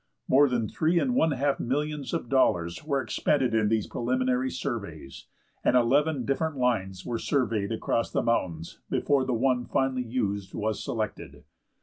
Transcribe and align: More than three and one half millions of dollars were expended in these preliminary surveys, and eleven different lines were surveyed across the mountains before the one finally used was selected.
More 0.27 0.49
than 0.49 0.67
three 0.67 0.97
and 0.97 1.13
one 1.13 1.29
half 1.29 1.59
millions 1.59 2.11
of 2.11 2.27
dollars 2.27 2.83
were 2.83 3.03
expended 3.03 3.53
in 3.53 3.67
these 3.69 3.85
preliminary 3.85 4.49
surveys, 4.49 5.27
and 5.63 5.75
eleven 5.77 6.25
different 6.25 6.57
lines 6.57 7.05
were 7.05 7.19
surveyed 7.19 7.71
across 7.71 8.09
the 8.11 8.23
mountains 8.23 8.79
before 8.89 9.25
the 9.25 9.35
one 9.35 9.67
finally 9.67 10.01
used 10.03 10.55
was 10.55 10.83
selected. 10.83 11.43